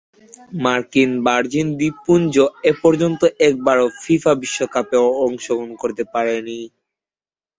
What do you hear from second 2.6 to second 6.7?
এপর্যন্ত একবারও ফিফা বিশ্বকাপে অংশগ্রহণ করতে পারেনি।